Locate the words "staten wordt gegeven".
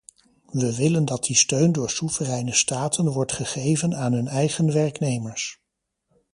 2.53-3.95